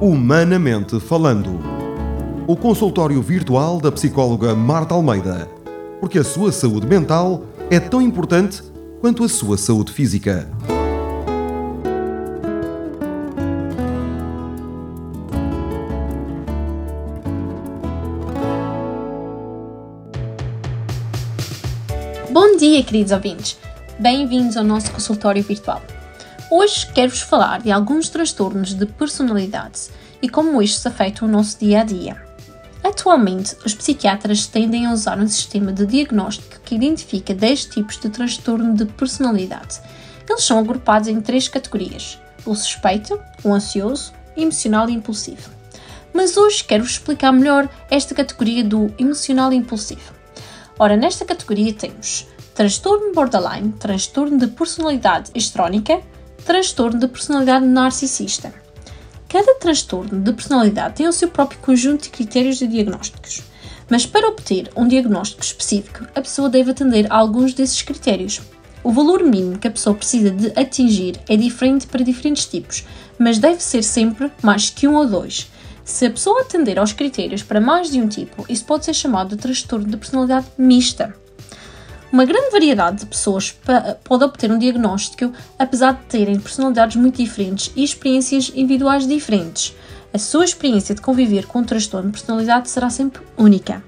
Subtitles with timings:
[0.00, 1.58] Humanamente Falando.
[2.46, 5.50] O consultório virtual da psicóloga Marta Almeida.
[5.98, 8.62] Porque a sua saúde mental é tão importante
[9.00, 10.48] quanto a sua saúde física.
[22.30, 23.58] Bom dia, queridos ouvintes.
[23.98, 25.82] Bem-vindos ao nosso consultório virtual.
[26.50, 29.90] Hoje quero-vos falar de alguns transtornos de personalidade
[30.22, 32.16] e como estes afetam o nosso dia a dia.
[32.82, 38.08] Atualmente, os psiquiatras tendem a usar um sistema de diagnóstico que identifica 10 tipos de
[38.08, 39.78] transtorno de personalidade.
[40.26, 45.50] Eles são agrupados em três categorias: o suspeito, o ansioso, emocional e impulsivo.
[46.14, 50.14] Mas hoje quero-vos explicar melhor esta categoria do emocional e impulsivo.
[50.78, 56.00] Ora, nesta categoria temos transtorno borderline, transtorno de personalidade estrónica,
[56.48, 58.54] transtorno de personalidade narcisista.
[59.28, 63.42] Cada transtorno de personalidade tem o seu próprio conjunto de critérios de diagnósticos,
[63.90, 68.40] mas para obter um diagnóstico específico, a pessoa deve atender a alguns desses critérios.
[68.82, 72.86] O valor mínimo que a pessoa precisa de atingir é diferente para diferentes tipos,
[73.18, 75.50] mas deve ser sempre mais que um ou dois.
[75.84, 79.36] Se a pessoa atender aos critérios para mais de um tipo, isso pode ser chamado
[79.36, 81.14] de transtorno de personalidade mista.
[82.10, 83.54] Uma grande variedade de pessoas
[84.02, 89.76] pode obter um diagnóstico, apesar de terem personalidades muito diferentes e experiências individuais diferentes.
[90.12, 93.84] A sua experiência de conviver com um transtorno de personalidade será sempre única.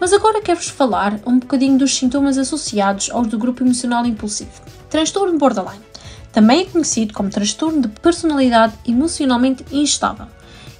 [0.00, 4.62] Mas agora quero-vos falar um bocadinho dos sintomas associados aos do grupo emocional impulsivo.
[4.88, 5.84] Transtorno borderline.
[6.32, 10.26] Também é conhecido como transtorno de personalidade emocionalmente instável.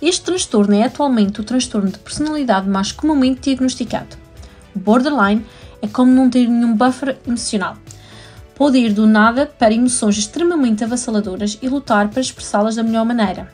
[0.01, 4.17] Este transtorno é atualmente o transtorno de personalidade mais comumente diagnosticado.
[4.75, 5.45] O borderline
[5.83, 7.77] é como não ter nenhum buffer emocional.
[8.55, 13.53] Pode ir do nada para emoções extremamente avassaladoras e lutar para expressá-las da melhor maneira.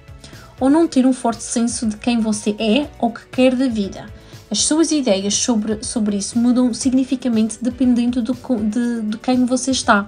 [0.60, 4.06] Ou não ter um forte senso de quem você é ou que quer da vida.
[4.48, 10.06] As suas ideias sobre, sobre isso mudam significativamente dependendo do, de, de quem você está.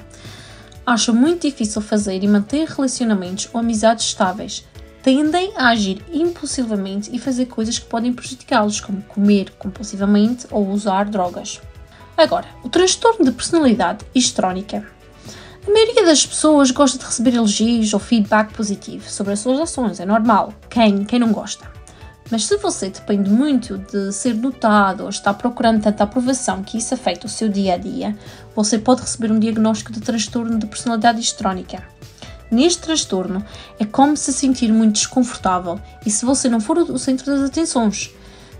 [0.87, 4.65] Acha muito difícil fazer e manter relacionamentos ou amizades estáveis.
[5.03, 11.07] Tendem a agir impulsivamente e fazer coisas que podem prejudicá-los, como comer compulsivamente ou usar
[11.07, 11.61] drogas.
[12.17, 14.87] Agora, o transtorno de personalidade histrónica.
[15.67, 19.99] A maioria das pessoas gosta de receber elogios ou feedback positivo sobre as suas ações,
[19.99, 20.55] é normal.
[20.71, 21.69] Quem, quem não gosta?
[22.31, 26.95] Mas se você depende muito de ser notado ou está procurando tanta aprovação que isso
[26.95, 28.17] afeta o seu dia a dia,
[28.55, 31.83] você pode receber um diagnóstico de transtorno de personalidade histrónica.
[32.51, 33.45] Neste transtorno,
[33.79, 38.15] é como se sentir muito desconfortável e se você não for o centro das atenções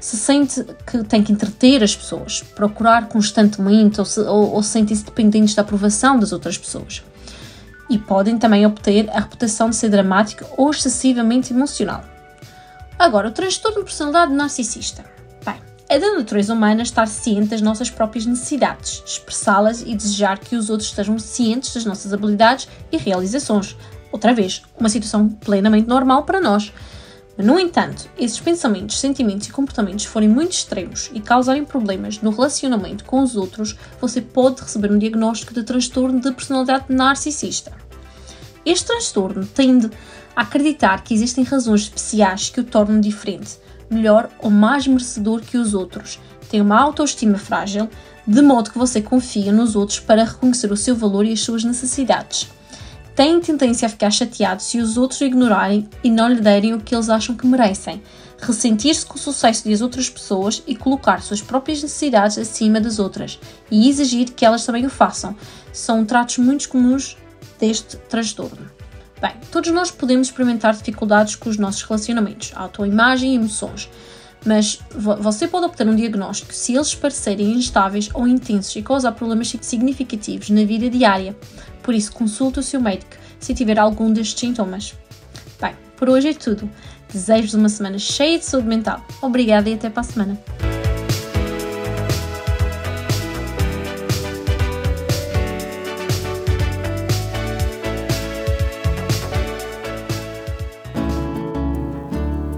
[0.05, 5.03] se sente que tem que entreter as pessoas, procurar constantemente ou, se, ou, ou sentem-se
[5.03, 7.03] dependentes da aprovação das outras pessoas.
[7.89, 12.05] E podem também obter a reputação de ser dramático ou excessivamente emocional.
[12.99, 15.03] Agora, o transtorno de personalidade narcisista.
[15.43, 15.57] Bem,
[15.89, 20.69] é da natureza humana estar ciente das nossas próprias necessidades, expressá-las e desejar que os
[20.69, 23.75] outros estejam cientes das nossas habilidades e realizações.
[24.13, 26.71] Outra vez, uma situação plenamente normal para nós
[27.37, 33.05] no entanto, esses pensamentos, sentimentos e comportamentos forem muito extremos e causarem problemas no relacionamento
[33.05, 37.73] com os outros, você pode receber um diagnóstico de transtorno de personalidade narcisista.
[38.65, 39.91] Este transtorno tende
[40.37, 43.59] a acreditar que existem razões especiais que o tornam diferente,
[43.91, 47.91] melhor ou mais merecedor que os outros, tem uma autoestima frágil,
[48.27, 51.65] de modo que você confia nos outros para reconhecer o seu valor e as suas
[51.65, 52.49] necessidades
[53.15, 56.95] têm tendência a ficar chateados se os outros ignorarem e não lhe derem o que
[56.95, 58.03] eles acham que merecem,
[58.39, 63.39] ressentir-se com o sucesso das outras pessoas e colocar suas próprias necessidades acima das outras
[63.71, 65.37] e exigir que elas também o façam.
[65.73, 67.17] São tratos muito comuns
[67.59, 68.71] deste transtorno.
[69.21, 73.89] Bem, todos nós podemos experimentar dificuldades com os nossos relacionamentos, autoimagem e emoções,
[74.45, 74.79] mas
[75.21, 80.51] você pode obter um diagnóstico se eles parecerem instáveis ou intensos e causar problemas significativos
[80.51, 81.35] na vida diária.
[81.83, 84.95] Por isso, consulte o seu médico se tiver algum destes sintomas.
[85.61, 86.69] Bem, por hoje é tudo.
[87.13, 89.05] Desejo-vos uma semana cheia de saúde mental.
[89.23, 90.74] Obrigada e até para a semana.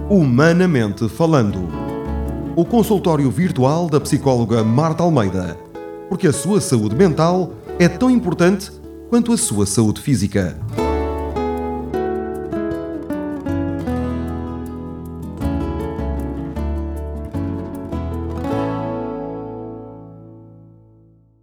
[0.09, 1.67] Humanamente Falando.
[2.55, 5.59] O consultório virtual da psicóloga Marta Almeida.
[6.07, 8.71] Porque a sua saúde mental é tão importante
[9.09, 10.57] quanto a sua saúde física.